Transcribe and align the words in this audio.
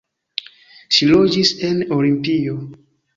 Ŝi 0.95 1.09
loĝis 1.09 1.51
en 1.67 1.83
Olimpio. 1.99 2.57